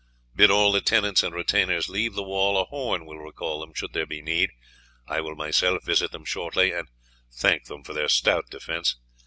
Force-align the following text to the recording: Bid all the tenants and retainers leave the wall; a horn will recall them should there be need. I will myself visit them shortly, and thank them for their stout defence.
Bid 0.35 0.49
all 0.49 0.71
the 0.71 0.81
tenants 0.81 1.21
and 1.21 1.35
retainers 1.35 1.87
leave 1.87 2.15
the 2.15 2.23
wall; 2.23 2.57
a 2.57 2.65
horn 2.65 3.05
will 3.05 3.19
recall 3.19 3.59
them 3.59 3.71
should 3.75 3.93
there 3.93 4.07
be 4.07 4.19
need. 4.19 4.49
I 5.07 5.21
will 5.21 5.35
myself 5.35 5.83
visit 5.85 6.11
them 6.11 6.25
shortly, 6.25 6.71
and 6.71 6.87
thank 7.31 7.65
them 7.65 7.83
for 7.83 7.93
their 7.93 8.09
stout 8.09 8.49
defence. 8.49 8.95